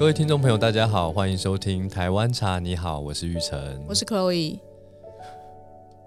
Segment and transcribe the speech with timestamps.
[0.00, 2.58] 各位听众朋友，大家好，欢迎收听台湾茶。
[2.58, 4.58] 你好，我是玉成，我是 Chloe。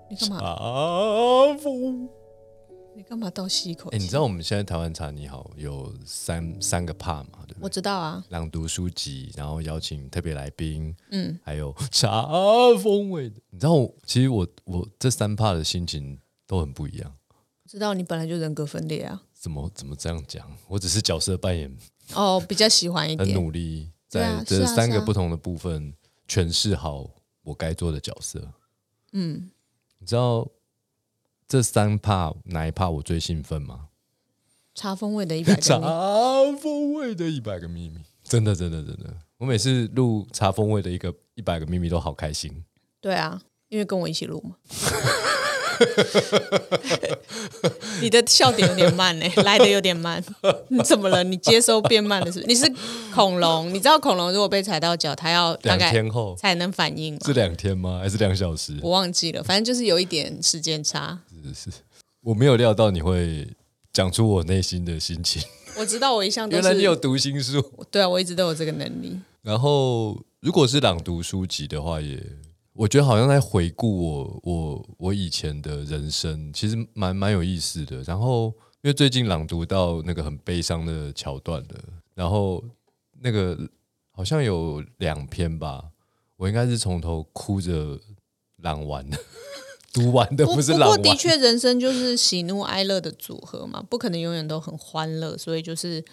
[0.10, 0.40] 你干嘛？
[0.40, 2.10] 茶风。
[2.96, 4.04] 你干嘛倒吸一口哎、气？
[4.04, 7.44] 你知道我们现在台湾茶你好有三三个 part 嘛？
[7.48, 7.62] 对不对？
[7.62, 8.26] 我知道啊。
[8.30, 12.28] 朗读书籍，然后邀请特别来宾，嗯，还有茶
[12.82, 13.36] 风味的。
[13.52, 16.18] 你知道我，其实我我这三 part 的心情
[16.48, 17.14] 都很不一样。
[17.30, 19.22] 我知道你本来就人格分裂啊。
[19.36, 20.52] 怎么怎么这样讲？
[20.68, 21.72] 我只是角色扮演
[22.14, 23.38] 哦，比较喜欢一很点。
[23.38, 25.94] 努力，在这三个不同的部分
[26.28, 27.10] 诠释好
[27.44, 28.52] 我该做的角色。
[29.14, 29.50] 嗯，
[30.00, 30.48] 你知道
[31.48, 33.90] 这三 part 哪一 part 我最兴奋吗？
[34.76, 42.64] 茶风味的一百茶个风味的一百个秘密，真的真的真的，我每次录茶风味的一个一百个秘密都好开心。
[43.00, 43.40] 对啊，
[43.70, 44.56] 因为跟我一起录嘛。
[48.02, 50.24] 你的笑点有点慢呢、 来的有点慢。
[50.70, 51.24] 你 怎么了？
[51.24, 52.46] 你接收变慢了是不是？
[52.48, 52.72] 你是
[53.14, 53.74] 恐龙？
[53.74, 57.20] 你知道恐龙如果被踩到脚，它要大两概天后才能反应吗？
[57.26, 58.00] 是两天吗？
[58.02, 58.78] 还是两小时？
[58.82, 61.20] 我忘记了，反正就是有一点时间差。
[61.44, 61.78] 是是，
[62.22, 63.48] 我没有料到你会
[63.92, 65.42] 讲出我内心的心情。
[65.78, 67.64] 我知道我一向都原来你有，读心术。
[67.90, 69.20] 对啊，我一直都有这个能力。
[69.42, 72.22] 然后，如果是朗读书籍的话也，
[72.74, 78.02] 我觉得好像在回顾我我我以前的人生，其实蛮蛮有意思的。
[78.04, 78.46] 然后，
[78.82, 81.80] 因为最近朗读到那个很悲伤的桥段了，
[82.16, 82.64] 然后
[83.22, 83.58] 那个
[84.12, 85.92] 好像有两篇吧，
[86.36, 88.00] 我应该是从头哭着
[88.58, 89.18] 朗完的，
[89.94, 90.98] 读完的不不是朗完。
[90.98, 96.04] 不过的确，人生就是喜怒哀乐的组合嘛，不可能永远都很欢乐，所以就是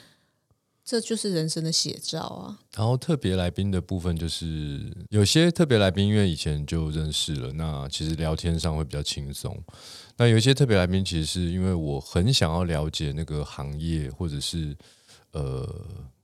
[0.85, 2.59] 这就是人生的写照啊。
[2.75, 9.57] 然后特别来宾的部分，就是有些特别来宾，因为以前就认识了，那其实聊天上会比较轻松。
[10.17, 14.77] 那有一些特别来宾，其实是因为我很想要了解那个行业，或者是
[15.33, 15.67] 呃，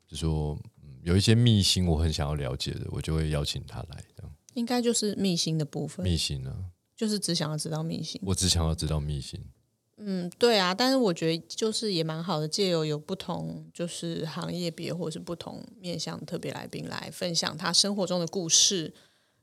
[0.08, 4.04] 就说、嗯有一些秘辛，我很想要了解的，我就会邀请他来。
[4.16, 6.52] 这样应该就是秘辛的部分，秘辛呢、
[6.96, 8.20] 就是只想要知道秘辛。
[8.24, 9.40] 我只想要知道秘辛。
[10.08, 18.94] 嗯，对啊，但是我觉得就是也蛮好的，借由有不同就是行业别或是不同面向的特别来宾来分享他生活中的故事，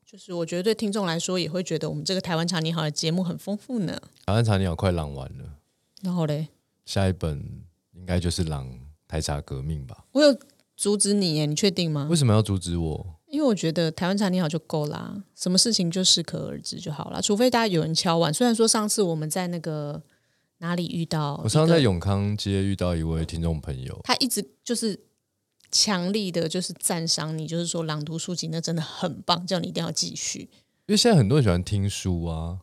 [0.06, 4.02] 就是我觉得对听众来说也会觉得我们这个台湾茶你好的节目很丰富呢。
[4.26, 5.60] 台湾茶你好快朗完了，
[6.02, 6.48] 然后嘞，
[6.86, 8.70] 下一本应该就是朗
[9.06, 10.06] 台茶革命吧？
[10.14, 10.34] 我有
[10.78, 12.16] 阻止你耶，你确定吗为？
[12.16, 13.20] 什么要阻止我？
[13.28, 17.20] 因为我觉得台湾茶你好就够啦，什么事情就适可而止就好啦。
[17.20, 18.34] 除非大家有人敲碗。
[18.34, 20.02] 虽然说上次我们在那个
[20.64, 24.98] 哪里遇到，我上次在，永康街遇到一位听众朋友，他一直就是
[25.70, 30.50] 强力的，就是赞赏你，就是说朗读书籍那真的很棒，叫你一定要继续。
[30.86, 32.62] 因为现在很多人喜欢听书啊。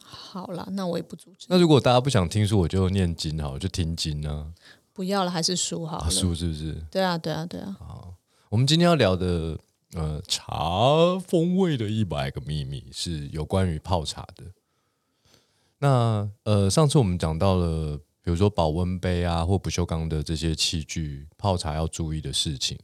[0.00, 4.54] 好啦，那我也不阻止，那如果大家不想听书，我就念经好了，就听经啊。
[4.94, 6.08] 不要了，还是书好。
[6.08, 6.72] 书是不是？
[6.90, 7.76] 对啊，对啊，对啊。
[7.78, 8.14] 好
[8.48, 9.58] 我们今天要聊的
[9.92, 14.44] 呃茶风味的一百个秘密是有关于泡茶的。
[15.78, 22.78] 那呃，上次我们讲到了，比如说保温杯啊或不锈钢的这些器具，泡茶要注意的事情。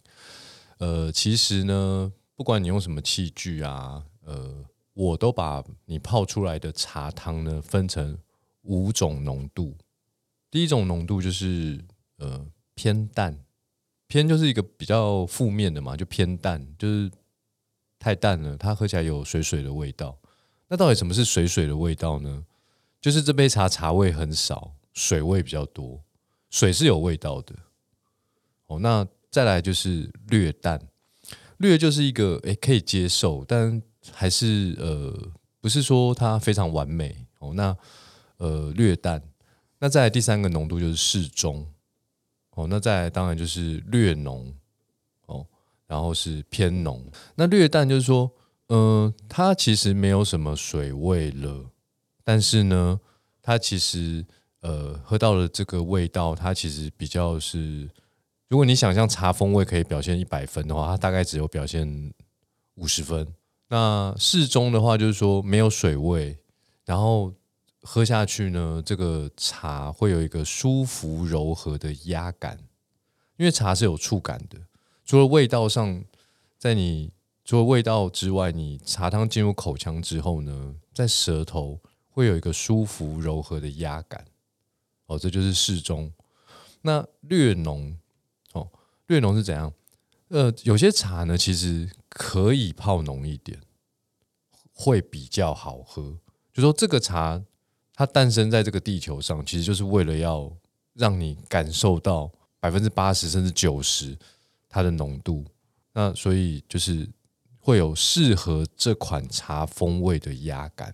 [0.78, 8.19] 呃，其实呢，不管你用什么器具啊，呃，我都把你泡出来的茶汤呢分成
[8.62, 9.76] 五种浓度。
[10.50, 11.82] 第一种浓度就是
[12.19, 13.42] 呃偏淡，
[14.06, 17.10] 偏就是一个比较负面的嘛，就偏淡，就是
[17.98, 20.19] 太淡了，它喝起来有水水的味道。
[20.69, 22.44] 那到底什么是水水的味道呢？
[23.03, 26.01] 就是这杯茶茶味很少，水味比较多，
[26.49, 27.55] 水是有味道的。
[28.69, 30.81] 哦，那再来就是略淡，
[31.57, 33.83] 略就是一个诶可以接受，但
[34.13, 35.13] 还是呃
[35.61, 37.53] 不是说它非常完美哦。
[37.55, 37.77] 那
[38.37, 39.21] 呃略淡，
[39.81, 41.67] 那再来第三个浓度就是适中
[42.51, 42.69] 哦。
[42.69, 44.55] 那再来当然就是略浓
[45.27, 45.45] 哦，
[45.89, 47.05] 然后是偏浓。
[47.34, 48.33] 那略淡就是说，
[48.69, 51.69] 呃，它其实没有什么水味了，
[52.24, 53.01] 但是呢，
[53.41, 54.24] 它其实
[54.60, 57.89] 呃喝到了这个味道，它其实比较是，
[58.48, 62.13] 如果你想象茶风味可以表现一百分的话，它大概只有表现
[62.74, 63.27] 五十分。
[63.69, 66.39] 那适中的话，就是说没有水味，
[66.84, 67.33] 然后
[67.80, 72.59] 喝下去呢，这个茶会有一个舒服柔和的压感，
[73.36, 74.59] 因为茶是有触感的，
[75.04, 76.04] 除了味道上，
[76.59, 77.10] 在你
[77.45, 81.80] 除了味道之外，你茶汤进入口腔之后呢，在舌头
[82.12, 84.24] 会有一个舒服柔和的压感，
[85.06, 86.12] 哦，这就是适中。
[86.82, 87.97] 那略浓，
[88.53, 88.68] 哦，
[89.06, 89.72] 略浓是怎样？
[90.28, 93.59] 呃，有些茶呢，其实可以泡浓一点，
[94.72, 96.18] 会比较好喝。
[96.53, 97.42] 就说这个茶，
[97.94, 100.50] 它诞生在这个地球上，其实就是为了要
[100.94, 102.30] 让你感受到
[102.60, 104.18] 百分之八十甚至九十
[104.68, 105.44] 它的浓度。
[105.94, 107.09] 那所以就是
[107.59, 110.92] 会有适合这款茶风味的压感。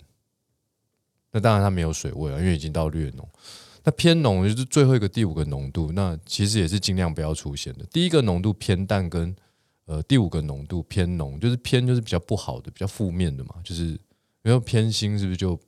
[1.32, 3.28] 那当然它没有水味啊，因为已经到略浓。
[3.84, 7.84] 那偏浓就是最后一个第五个浓度，那其实也是尽量不要出现的。
[7.86, 9.34] 第一个浓度偏淡，跟
[9.86, 13.54] 呃第五个浓度偏浓，就是偏就是比较不好的、比较负面的嘛。
[13.64, 13.84] 就是
[14.42, 15.58] 因为偏心是不是就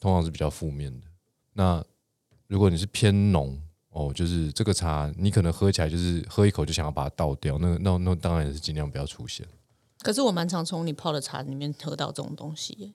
[0.00, 1.06] 通常是比较负面的？
[1.52, 1.84] 那
[2.46, 3.60] 如果你是偏浓
[3.90, 9.46] 哦，就是这个茶你可能喝起来就是喝一口就想要把它倒掉，那那那当然也是尽量不要出现。
[10.00, 12.94] 可是我蛮常从你泡的茶里面喝到这种东西耶。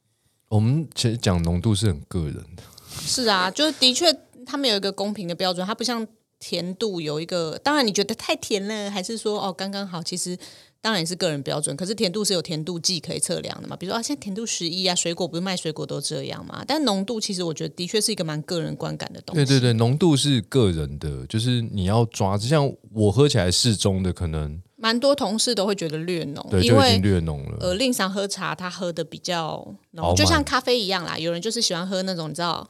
[0.51, 2.63] 我们其实讲浓度是很个人的，
[2.99, 4.05] 是啊，就是的确
[4.45, 6.05] 他们有一个公平的标准，它不像
[6.39, 10.37] 甜度有一个，当然你觉得太甜了，还是说哦刚刚好，其实
[10.81, 11.73] 当然也是个人标准。
[11.77, 16.65] 可是甜度是有甜度计可以测量的嘛，比如说啊，现在甜度十一啊，水果不是卖水果都这样嘛？
[16.67, 19.45] 但浓度其实我觉得的确是一个蛮个人观感的东西。
[19.45, 27.57] 对对对，浓度是个人的，就是你要抓，就像我喝起来适中的，可能蛮多同事都会觉得略浓，对就已因为经略浓了。
[27.59, 31.17] 呃，令常喝茶，他喝的比较饱浓，满就像咖啡一样啦。
[31.17, 32.67] 有人就是喜欢喝那种你知道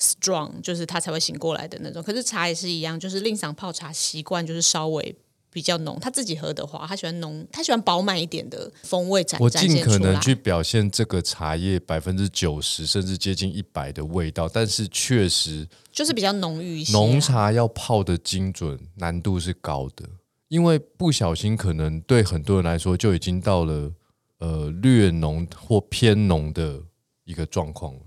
[0.00, 2.02] strong，就是他才会醒过来的那种。
[2.02, 5.16] 可是茶也是一样，就是令常泡茶习惯就是稍微
[5.52, 5.96] 比较浓。
[6.00, 10.20] 他自己喝的话，他喜欢浓，他喜欢饱满一点的风味展我展尽可能。
[10.20, 16.98] 去表现这个茶叶百分之九十甚至接近一百的味道，但是确实就是比较浓郁一些、啊。
[16.98, 20.04] 浓茶要泡的精准难度是高的，
[20.48, 23.92] 因为不小心可能对很多人来说就已经到了
[24.38, 26.82] 呃略浓或偏浓的
[27.24, 28.00] 一个状况了。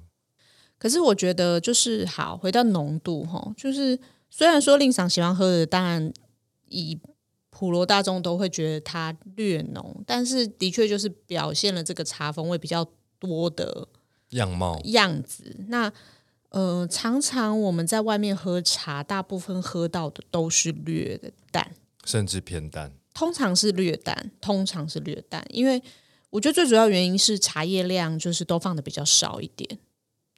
[0.78, 4.00] 可是我觉得就是好，回到浓度哈，就是
[4.30, 6.14] 虽然说令赏喜欢喝的，当然
[6.70, 6.98] 以
[7.50, 12.88] 普罗大众都会觉得它略浓，但是的确就是表现了这个茶风味比较
[13.20, 13.90] 多的
[14.30, 15.66] 样貌样子。
[15.68, 15.92] 那
[16.52, 25.82] 呃，常常我们在外面喝茶，大部分喝到的都是略的淡，甚至偏淡，通常是略淡，通常是略淡，因为
[26.30, 29.80] 我觉得最主要原因是茶叶量就是都放的比较少一点。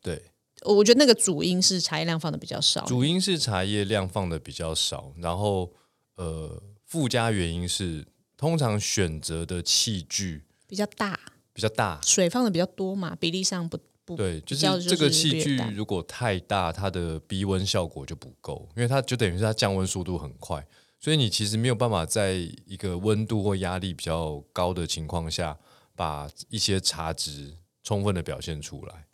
[0.02, 0.32] 对，
[0.64, 5.72] 我觉得那个主因是茶叶量放的比较少，主因是茶叶量放的比较少，然后
[6.16, 8.06] 呃附加原因是
[8.36, 11.20] 通常选择的器具比较大，
[11.54, 20.66] 比较大，水放的比较多嘛，比例上不不对，就是这个器具如果太大，它的逼温效果就不够，因为它就等于是它降温速度很快，
[21.02, 22.34] 所以你其实没有办法在
[22.66, 25.58] 一个温度或压力比较高的情况下，
[25.96, 29.08] 把一些茶质充分的表现出来。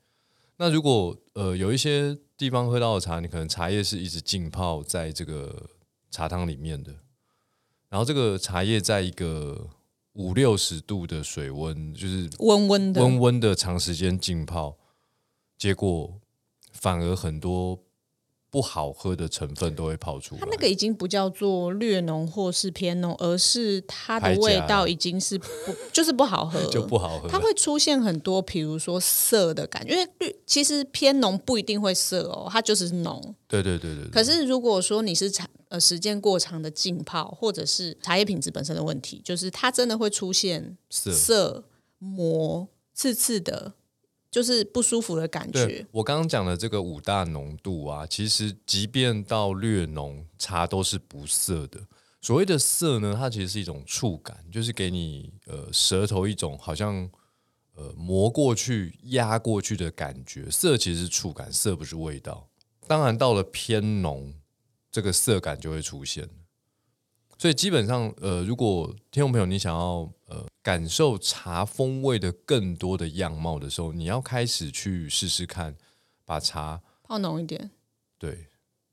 [0.57, 5.69] 那如果呃有一些地方喝到的茶，你可能茶叶是一直浸泡在这个
[6.12, 6.94] 茶汤里面的，
[7.88, 9.69] 然后这个茶叶在一个
[10.13, 14.78] 五六十度的水温，就是温温的，温温的长时间浸泡，
[15.57, 16.19] 结果
[16.74, 17.80] 反而很多
[18.49, 20.41] 不好喝的成分都会跑出来。
[20.41, 25.45] 它那个已经不叫做略浓或是偏浓，而是它的味道已经是不
[25.91, 27.27] 就是不好喝，就不好喝。
[27.27, 33.35] 它会出现很多，比如说涩的感觉，因为绿其实偏浓不一定会涩哦，它就是浓。
[33.47, 41.63] 对对对对对，可是如果说你是茶呃时间过长的浸泡，或者是茶叶品质本身的问题，就是它真的会出现涩涩、
[42.00, 43.73] 膜、刺刺的，
[44.29, 45.85] 就是不舒服的感觉。
[45.91, 51.79] 我刚刚讲的这个五大浓度啊，其实即便到略浓，茶都是不涩的。
[52.22, 57.10] 所谓的涩呢，它其实是一种触感，就是给你呃舌头一种好像
[57.75, 60.50] 呃磨过去、压过去的感觉。
[60.50, 62.50] 涩其实是触感，涩不是味道。
[62.88, 64.34] 当然到了偏浓，
[64.91, 66.29] 这个涩感就会出现。
[67.38, 75.75] 所以基本上，呃，如果听众朋友你想要呃感受茶风味的更多的样貌的时候，你要开始去试试看，
[76.24, 77.72] 把茶泡浓一点，
[78.17, 78.48] 对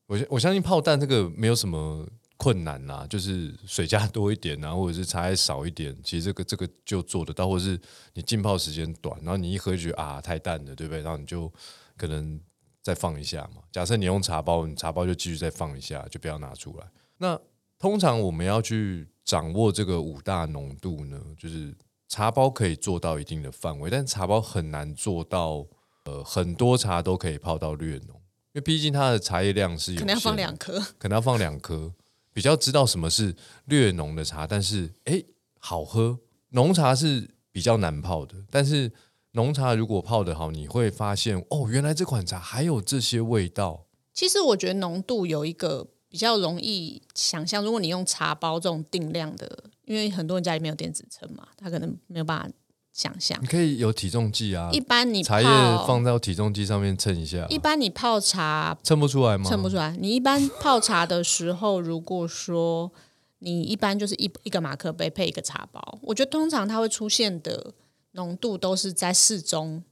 [0.06, 7.80] 我我相信泡淡这个没有什么困难啦，就是水加多一点啊，或者是茶叶少一点，其实这个这个就做得到，或者是
[8.12, 11.00] 你浸泡时间短，然后你一喝就觉得啊太淡了，对不对？
[11.00, 11.50] 然后你就
[11.96, 12.38] 可能
[12.82, 13.62] 再放一下嘛。
[13.72, 16.86] 假设你用茶包，你茶包就继续再放一下，就不要拿出来。
[17.18, 17.40] 那
[17.78, 21.74] 通常我们要去掌握这个五大浓度呢，就是
[22.08, 25.66] 茶包可以做到一定的范围，但茶包很难做到，
[26.04, 28.10] 呃，很多茶都可以泡到略浓，
[28.52, 30.78] 因为毕竟它的茶叶量是有可能要放两颗。
[30.98, 31.92] 可能要放两颗，
[32.32, 35.24] 比较知道什么是略浓的茶，但是诶
[35.58, 36.18] 好喝。
[36.50, 38.92] 浓茶是比较难泡的，但是
[39.32, 43.86] 浓茶如果泡得好，你会发现哦，原来这款茶还有这些味道。
[44.12, 52.48] 其实我觉得浓度有一个比较容易想象，如果你用茶包这种定量的，因为很多人家里面有电子秤嘛，他可能没有办法
[52.92, 53.48] 想象你。
[53.48, 55.48] 可以有体重计啊一，般你茶叶，
[55.88, 59.50] 放到体重计上面称一下，一般你泡茶称不出来吗？
[59.50, 59.96] 称不出来。
[59.98, 62.92] 你一般泡茶的时候，如果说
[63.40, 65.98] 你一般就是一一个马克杯配一个茶包。
[66.02, 67.74] 我觉得通常它会出现的
[68.12, 69.82] 浓度都是在适中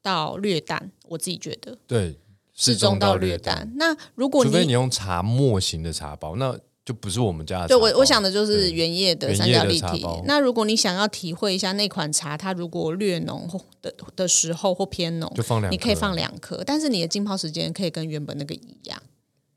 [0.00, 2.18] 到略淡，我自己觉得对，
[2.56, 3.54] 适中到略淡。
[3.54, 3.72] 淡。
[3.76, 7.80] 那如果除非你你用茶末型的茶包，那就不是我们家的茶包。
[7.80, 9.28] 对我我想的就是原叶的。
[10.24, 19.00] 那如果你想要体会一下那款茶，它如果略浓或的的时候或偏浓，就放两颗，你可以放两颗，但是你的浸泡时间可以跟原本那个一样。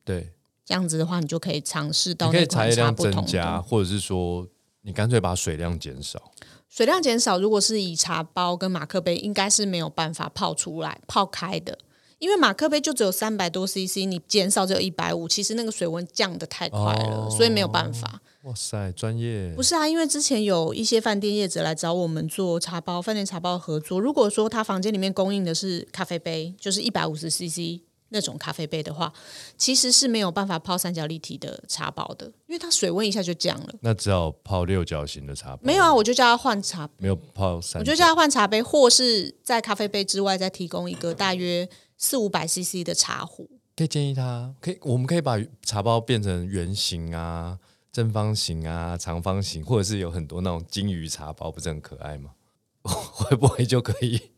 [0.03, 0.32] 对，
[0.65, 4.48] 这样子的话，你就可以尝试到可以那款茶茶叶量不同增加，或者是说
[4.82, 6.32] 你干脆把水量减少。
[6.68, 7.39] 水量减少。
[7.39, 11.77] 如果是以茶包跟马克杯，应该是没有办法泡出来、泡开的，
[12.20, 18.22] 因为马克杯就只有三百多 CC，你减少只有一百五，其实那个水温降的太快了，哦所以没有办法。
[18.44, 24.00] 哇塞，专业不是啊，因为之前有一些饭店业者来找我们做茶包、饭店茶包合作。
[24.00, 29.12] 如果说他房间里面供应的是咖啡杯，就是一百五十 CC 那种咖啡杯的话，
[29.58, 33.74] 其实是没有办法泡三角立体的茶包的，因为它水温一下就降了。
[33.82, 35.62] 那只好泡六角形的茶包。
[35.62, 43.48] 没有啊，我就叫他换茶，没有泡三角，我就叫他换茶杯，或是在咖啡杯之外再提供一个大约四五百 CC 的茶壶。
[43.75, 47.60] 可以建议他，可以，我们可以把茶包变成圆形啊、
[47.91, 52.32] 正方形啊、长方形，或者是有很多那种金鱼茶包，不是很可爱吗？
[52.84, 54.32] 会不会就可以？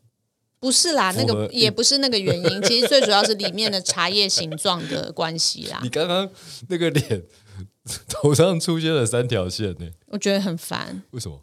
[0.60, 5.88] 不是啦，那个也不是那个原因， 其实最主要是里面的茶叶形状的关系啦你。
[5.88, 6.30] 刚刚
[6.68, 7.24] 那个脸
[8.08, 11.42] 头上出现了三条线呢，我觉得很烦，为什么？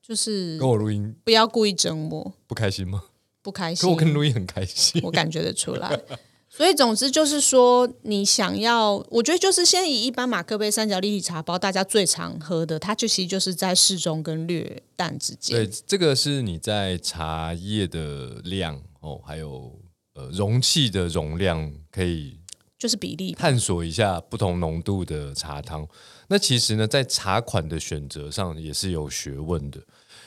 [0.00, 3.02] 就是跟我录音不要故意整我，不开心吗？
[3.42, 3.92] 不开心可。
[3.92, 5.00] 我跟路易很开心。
[5.04, 6.00] 我感觉得出来。
[6.54, 19.80] 所以总之就是说，你想要，我觉得就是先以一般马克杯三角立体茶包，大家最常喝的，它就其实就是在适中跟略淡之间对。，这个是你在茶叶的量哦，还有
[20.12, 22.38] 呃容器的容量，可以
[22.78, 23.32] 就是比例。
[23.32, 25.88] 探索一下不同浓度的茶汤。
[26.28, 29.80] 那其实呢，在茶款的选择上也是有学问的。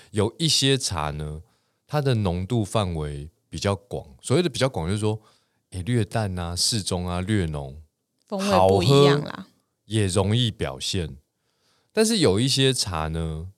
[0.10, 1.40] 有一些茶呢，
[1.88, 5.20] 它的浓度范围比较广，所谓的比较广，就是说，
[5.72, 7.82] 诶，略淡啊、适中啊、略浓
[8.26, 9.48] 风味不一样啦。
[9.86, 11.18] 也容易表现。
[11.94, 13.50] 但是有一些茶呢，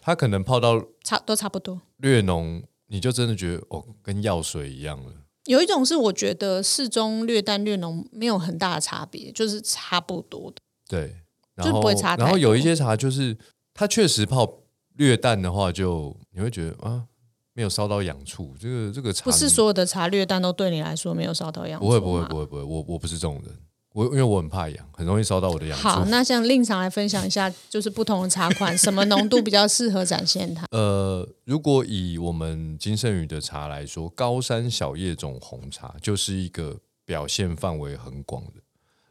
[0.00, 1.82] 它可能泡到差都差不多。
[1.98, 5.12] 略浓，你就真的觉得哦，跟药水一样了。
[5.44, 10.56] 有一种是我觉得适中、略淡、略浓没有很大的差别，就是差不多的。
[10.88, 11.16] 对，
[11.54, 13.36] 然后不会差然后有一些茶就是
[13.74, 14.60] 它确实泡
[14.94, 17.06] 略淡的话就，你会觉得啊，
[17.54, 18.54] 没有烧到痒处。
[18.58, 23.54] 这个这个茶不是所有的茶略淡都对你来说没有烧到痒处不会不会不会不会，我我不是这种人，
[23.92, 30.64] 我因为我很怕痒，很容易烧到我的痒好，那像令常来分享一下， 就是不同的茶款，什么浓度比较适合展现它？
[30.72, 38.62] 呃，如果以我们金圣宇的茶来说，高山小叶种红茶就是一个表现范围很广的，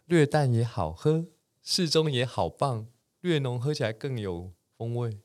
[0.07, 1.25] 略淡也好喝，
[1.62, 2.88] 适中也好棒，
[3.21, 5.19] 略浓喝起来更有风味，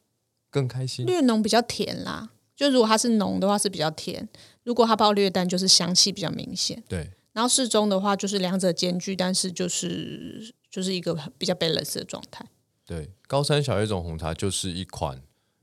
[0.51, 1.07] 更开心。
[1.07, 4.27] 略浓比较甜啦，就如果它是浓的话是比较甜，
[4.65, 6.83] 如果它泡略淡就是香气比较明显。
[6.89, 12.47] 对，然后适中的话就是两者兼具，但是就是就是一个比较 balance 的状态。
[12.87, 15.21] 对，高山小叶种红茶就是一款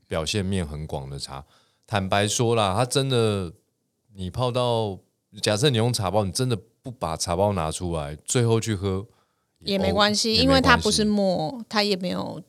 [0.08, 1.46] 表现面很广的茶。
[1.88, 3.54] 坦白说啦，它真的，
[4.14, 5.00] 你泡到，
[5.42, 9.08] 假设你用茶包，你真的不把茶包拿出来，最后去喝
[9.60, 12.42] 也没关系，因为它不是沫，它也没有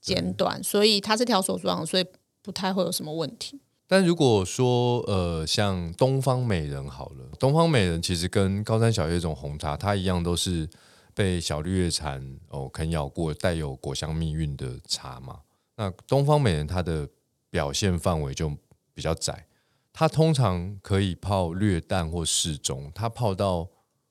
[0.00, 2.04] 剪短，所以它是条索状，所以
[2.42, 3.60] 不太会有什么问题。
[3.92, 10.66] 但如果说呃，像东方美人好了，东方美人其实跟高山小叶种红茶，它一样都是
[11.12, 15.40] 被小绿叶蝉哦啃咬过，带有果香蜜韵的茶嘛。
[15.76, 17.06] 那东方美人它的
[17.50, 18.50] 表现范围就
[18.94, 19.46] 比较窄，
[19.92, 23.68] 它通常可以泡略淡或适中，它泡到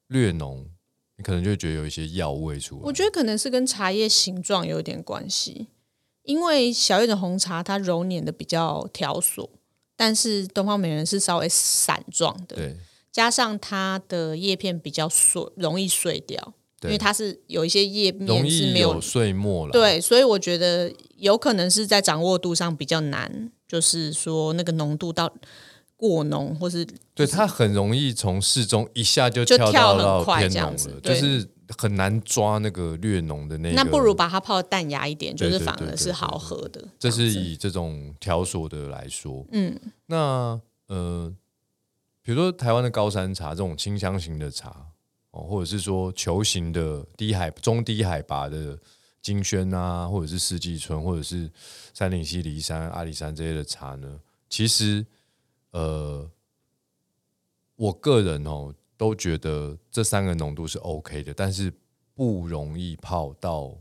[0.09, 0.63] 略浓，
[1.17, 2.81] 你可能就觉得有一些药味出来。
[2.83, 5.69] 我觉得可能是跟茶叶形状有点关系，
[6.21, 9.49] 因为小叶的红茶它揉捻的比较条索，
[10.01, 12.75] 但是东方美人是稍微散状的，对
[13.11, 19.71] 加上它的叶片比较碎，容易碎掉，因为它是有一些叶容面是没有有碎末了。
[19.71, 25.31] 对，所以我觉得有可能是在掌握度上比较难，就是说那个浓度到
[25.95, 31.47] 过浓，或是对，它很容易从适中一下就就跳到偏浓这样子了，就对是
[31.77, 33.75] 很难抓那个略浓的那个。
[33.75, 36.87] 那不如把它泡淡雅一点，就是反而是好喝的。
[36.99, 41.33] 这是以这种条索的来说，嗯，那呃，
[42.21, 44.87] 比如说台湾的高山茶这种清香型的茶
[45.31, 48.77] 哦，或者是说球形的低海中低海拔的
[49.21, 51.49] 金萱啊，或者是四季春，或者是
[51.93, 55.05] 三岭溪梨山、阿里山这些的茶呢，其实
[55.71, 56.29] 呃，
[57.75, 61.73] 我个人哦都觉得这三个浓度是 OK 的，但是
[62.13, 63.75] 不容易泡到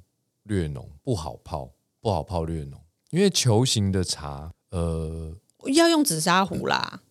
[0.45, 5.37] 略浓，不好泡，不好泡略浓，因为球形的茶，呃，
[5.75, 7.03] 要用紫砂壶啦。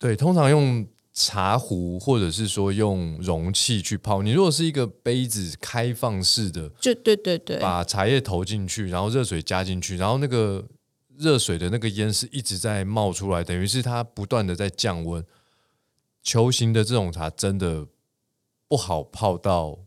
[0.00, 4.20] 对，通常用茶壶或者是说用容器去泡。
[4.20, 10.66] 你如果是一个杯子开放式的，就对对对，把茶叶投进去，然后热水加进去，然后那个
[11.16, 15.24] 热水的那个烟是一直在冒出来，等于是它不断的在降温。
[16.24, 17.86] 球形的这种茶真的
[18.66, 19.78] 不好泡到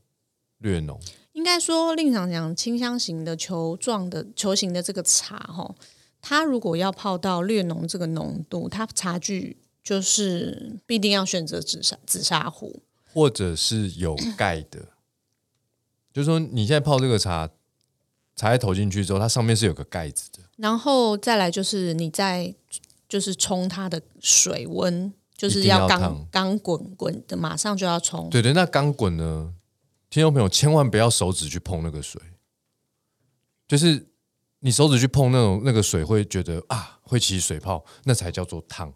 [0.60, 0.98] 略浓。
[1.34, 5.76] 应该说，令常讲清香型的球状的球形的这个茶，哈，
[6.22, 12.82] 它如果要泡到略浓这个浓度，它茶具就是必定要选择紫砂紫砂壶，
[13.14, 14.88] 或者是有盖的。
[16.12, 17.50] 就是说，你现在泡这个茶，
[18.36, 20.40] 茶叶投进去之后，它上面是有个盖子的。
[20.56, 22.56] 然后再来就是你在
[23.08, 28.30] 就是冲它的水温，就是要要刚烫刚滚滚的，马上就要冲。
[28.30, 29.54] 对对，那刚滚呢，
[30.10, 32.20] 听众朋友千万不要手指去碰那个水，
[33.68, 34.08] 就是
[34.62, 38.92] 你手指去碰那种那个水，会觉得啊会起水泡，那才叫做烫。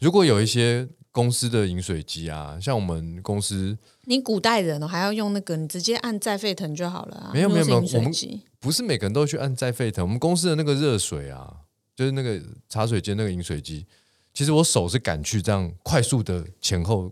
[0.00, 7.30] 如果有一些公司的饮水机啊，像我们公司你古代人哦，还要用那个，你直接按再沸腾就好了啊。
[7.32, 8.12] 没有没有没有我们
[8.58, 11.54] 不是每个人都去按再沸腾，我们公司的那个热水啊，
[11.94, 13.86] 就是那个茶水间那个饮水机，
[14.34, 17.10] 其实我手是敢去这样快速的前后，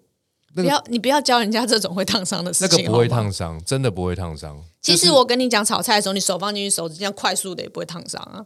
[0.54, 3.08] 那个不要你不要教人家这种会烫伤的事情，那个不会。
[3.08, 4.60] 烫伤，真的不会烫伤。
[4.80, 8.44] 其实我跟你讲，炒菜的时候，你手放进去，手指这样快速的也不会烫伤啊。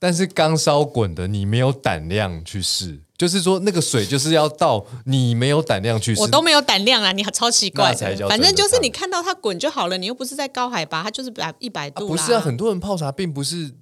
[0.00, 12.08] 但是刚烧滚的，你没有胆量去试，就是说那个水就是要到你没有胆量去试，我都没有胆量啊，你还超奇怪才叫反正就是你看到它滚就好了，你又不是在高海拔，它就是百一百啊度啦。
[12.08, 13.72] 不是啊，很多人泡茶并不是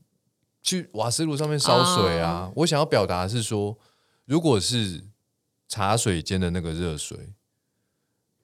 [0.63, 2.51] 去瓦斯炉上面烧水啊。
[2.57, 3.75] 我想要表达的是说，
[4.31, 5.03] 如果是
[5.67, 7.35] 茶水间的那个热水，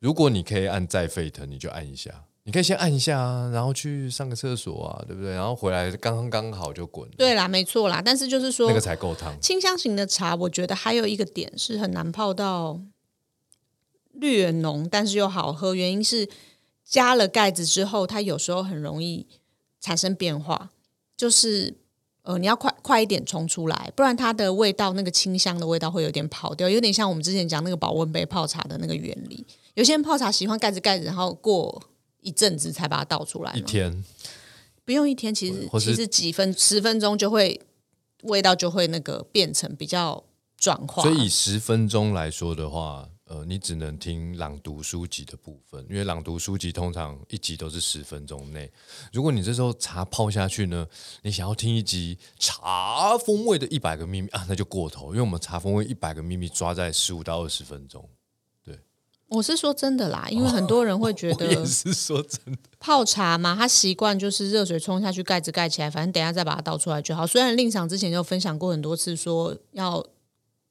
[0.01, 2.25] 如果你可以按再沸腾，你就按一下。
[2.43, 5.35] 你可以先按一下啊，然后去上个厕所啊，对不对？
[5.35, 8.03] 然后回来刚刚刚好就滚，对啦，没错啦。
[8.05, 9.41] 但是就是说，那个才够烫。
[9.41, 12.81] 清香型的茶，我觉得还有一个点是很难泡到
[14.11, 15.77] 略浓，但是又好喝。
[15.77, 16.29] 原因是
[16.85, 19.29] 加了盖子之后，它有时候很容易
[19.81, 20.71] 产生变化，
[21.17, 21.77] 就是
[22.27, 29.47] 呃，你要快快一点冲出来，不然它的味道那个清香的味道会有点跑掉，有点像我们之前讲那个保温杯泡茶的那个原理。
[29.75, 31.81] 有些人泡茶喜欢盖子盖子，然后过
[32.21, 34.05] 一阵子才把它倒出来，一天
[34.85, 37.61] 不用一天，其实其实几分十分钟就会
[38.23, 40.25] 味道就会那个变成比较
[40.59, 41.05] 转化。
[41.05, 48.71] 所以以十分钟来说的话，呃，你只能听朗读书籍的部分，因为朗读书籍通常一集都是十分钟内。
[49.13, 50.87] 如果你这时候茶泡下去呢，
[51.23, 58.09] 你想要听一集茶风味的一百个秘密啊，那就过头，因为我们茶风味一百个秘密抓在十五到二十分钟。
[58.65, 58.79] 对
[59.27, 67.27] 我是说真的啦，因为很多人会觉得 是说真的，泡茶嘛，他习惯就是热水冲下去，盖子盖起来，反正等一下再把它倒出来就好。
[67.27, 70.07] 虽然令场之前就分享过很多次，说要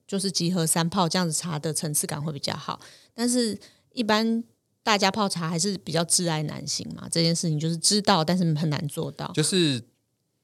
[0.07, 2.79] 就是集合三泡，这样子茶的层次感会比较好。
[3.13, 3.57] 但是
[3.93, 4.43] 一般
[4.83, 9.31] 大家泡茶还是比较挚爱难行嘛，这件事情就是知道，但是很难做到。
[9.33, 9.83] 就是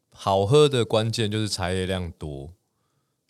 [0.09, 2.49] 好喝的关键就是茶叶量多，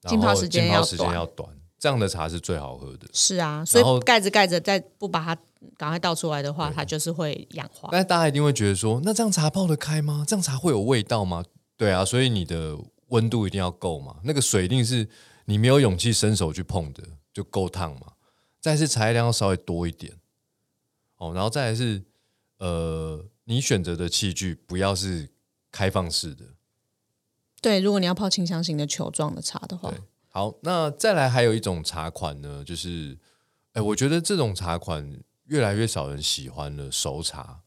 [0.07, 3.07] 浸泡时间要短这样的茶是最好喝的。
[3.11, 5.41] 是啊，所以盖着盖着再不把它
[5.77, 7.89] 赶快倒出来的话，它就是会氧化。
[7.91, 10.23] 但大家一定会觉得说，那这样茶泡得开吗？
[10.27, 11.43] 这样茶会有味道吗？
[11.75, 15.07] 对啊，所以你的温度一定要够嘛，那个水一定是
[15.45, 18.13] 你没有勇气伸手去碰的，就够烫嘛。
[18.59, 20.19] 再是茶叶量要稍微多一点，
[21.17, 22.03] 哦，然后再来是
[22.59, 25.29] 呃，你选择的器具不要是
[25.71, 26.45] 开放式的。
[27.59, 29.91] 对，如果你要泡清香型的球状的茶的话，
[30.29, 33.17] 好，那再来还有一种茶款呢，就是，
[33.73, 37.61] 哎，我觉得这种茶款越来越少人喜欢了，熟茶、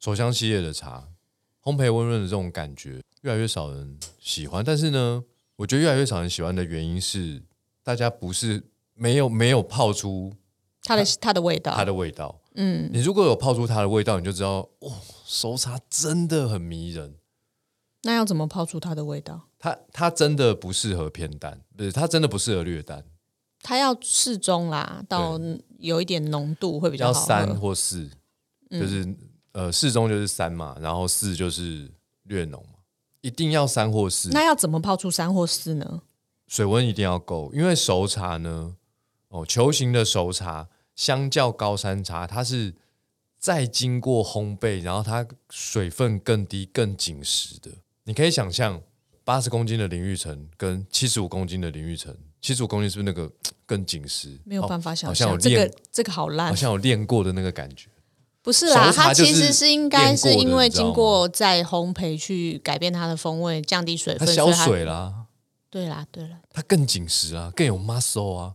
[0.00, 1.08] 手香系列的茶，
[1.62, 4.64] 烘焙温润的这种感觉，越来越少人喜欢。
[4.64, 5.24] 但是呢，
[5.56, 7.42] 我觉得越来越少人喜欢的原因是，
[7.82, 8.62] 大家不是
[8.94, 10.32] 没有没有泡出
[10.82, 12.40] 它的它的味道，它的味道。
[12.54, 14.92] 嗯，你如果有泡出它的味道，你就知道，哦，
[15.24, 17.14] 熟茶真的很迷人。
[18.02, 19.48] 那要怎么泡出它的味道？
[19.58, 23.04] 它它真的不适合偏淡，不是它真的不适合略淡。
[23.62, 25.40] 它要适中啦，到
[25.78, 27.18] 有一点浓度会比较好。
[27.18, 28.10] 要三或四，
[28.70, 29.16] 就是、
[29.52, 31.90] 呃适中就是三嘛，然后四就是
[32.24, 32.73] 略浓嘛，
[33.24, 36.02] 一定要三或四，那要怎么泡出三或四呢？
[36.46, 38.76] 水温一定要够，因为熟茶呢，
[39.28, 42.74] 哦球形的熟茶相较高山茶，它是
[43.38, 47.70] 再经过烘焙，然后它水分更低、更紧实的。
[48.02, 48.82] 你可以想象，
[49.24, 53.32] 八十公斤的淋浴橙跟七十五公斤的淋浴橙，七十五公斤是不是那个
[53.64, 54.38] 更紧实？
[54.44, 56.54] 没有办法想好像有象，这个这个好烂好。
[56.54, 57.88] 像有练过的那个感觉。
[58.44, 65.24] 不是啦，它其实是应该是因为经过再烘焙去改变它的风味，降低水分，它消水啦，
[65.70, 68.52] 对啦，对啦，它更紧实啊，更有 muscle 啊。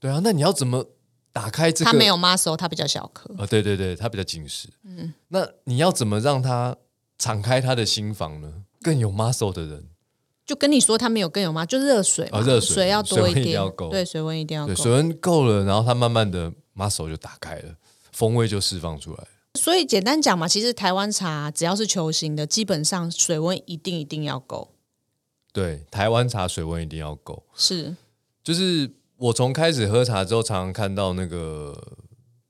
[0.00, 0.84] 对啊，那你要怎么
[1.32, 1.90] 打开这个？
[1.92, 3.32] 它没有 muscle，它比较小颗。
[3.38, 4.68] 啊，对对对，它比较紧实。
[4.82, 6.76] 嗯，那你要怎么让它
[7.16, 8.52] 敞开他的心房呢？
[8.82, 9.86] 更有 muscle 的人，
[10.44, 11.64] 就跟你说它没有更有吗？
[11.64, 14.82] 就热水嘛，哦热水要多一点，要够对，水温一定要对，够。
[14.82, 17.74] 水温够了，然后它慢慢的 muscle 就打开了，
[18.14, 19.28] 风味就释放出来了。
[19.56, 24.70] 所以简单讲嘛，其实台湾茶只要是球形的，基本上水温一定一定要够。
[25.52, 27.44] 对，台湾茶水温一定要够。
[27.54, 27.94] 是，
[28.42, 31.96] 就是我从开始喝茶之后，常常看到那个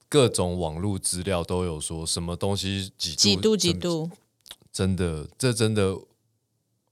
[0.09, 4.11] 各种网络资料都有说什么东西几度几度几度
[4.73, 5.99] 真的，这真的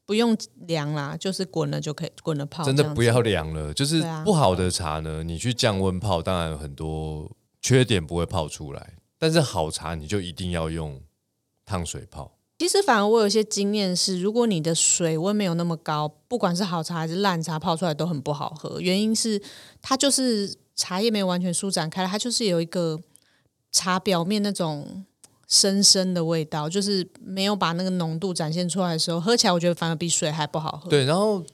[0.04, 2.62] 不用量啦，就是滚了就可以滚了泡。
[2.64, 3.72] 真的不要量了。
[3.72, 7.30] 就是不好的茶呢，你去降温泡，当然有很多
[7.62, 11.00] 缺点不会泡出来，但是好茶你就一定要用
[11.64, 12.32] 烫水泡。
[12.58, 18.80] 其实反而我有一些经验是，如果你的水温没有那么高，不管是好茶还是烂茶，泡出来都很不好喝。
[18.80, 19.40] 原因是
[19.80, 23.00] 它就是茶叶没有完全舒展开来，它就是有一个
[23.72, 25.04] 茶表面那种
[25.48, 30.88] 深深的味道，就是没有把那个浓度展现出来的时候，喝起来我觉得反而比水还不好喝。
[30.88, 31.44] 对，然后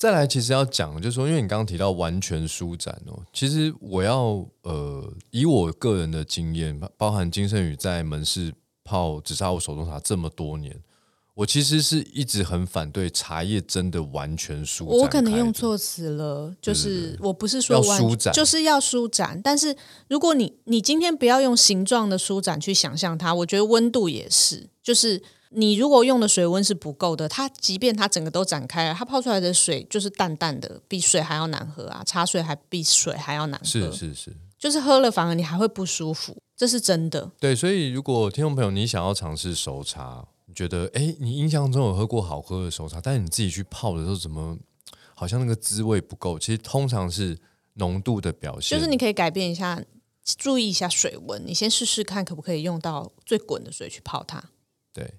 [0.00, 10.74] 再来，其实要讲，就是说，因为你刚刚提到完全舒展哦，其实我要呃，以我个人的经验，包包含金圣宇在门市泡紫砂壶手中茶这么多年，
[11.34, 14.96] 我其实是一直很反对茶叶真的完全舒展。
[14.96, 15.52] 我可能用。
[15.52, 19.38] 错词了，就是我不是说完舒展就是要舒展。
[19.44, 19.76] 但是
[20.08, 37.30] 如果你你今天不要用形状的舒展去想象它，我觉得温度也是，就是你如果用的水温是不够的，它即便它整个都展开了，它泡出来的水就是淡淡的，比水还要难喝啊，茶水还比水还要难喝，是是是，就是喝了反而你还会不舒服，这是真的。
[37.38, 44.56] 对，所以如果听众朋友你想要尝试熟茶，你觉得哎，你印象中有喝过好喝的熟茶，但是你自己去泡的时候怎么
[45.14, 46.38] 好像那个滋味不够？
[46.38, 47.36] 其实通常是
[47.74, 49.82] 浓度的表现，就是你可以改变一下，
[50.24, 54.42] 注意一下水温，你先试试看可不可以用到最滚的水去泡它。
[54.92, 55.14] 对，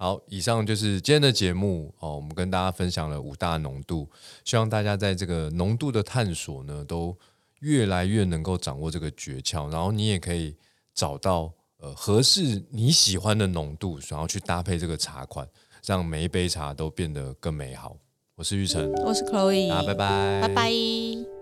[0.00, 2.16] 好，以上就是今天的节目哦。
[2.16, 4.08] 我们跟大家分享了五大浓度，
[4.46, 7.14] 希望大家在这个浓度的探索呢，都
[7.58, 10.56] 越来越能够掌握这个诀窍，然后你也可以
[10.94, 15.46] 找到呃合适你喜欢的浓度，然后去搭配这个茶款，
[15.84, 17.94] 让每一杯茶都变得更美好。
[18.36, 21.39] 我是玉成，我是 Chloe，大家拜拜，拜拜。